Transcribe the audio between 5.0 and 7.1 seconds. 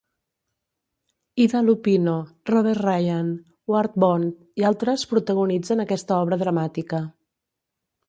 protagonitzen aquesta obra dramàtica.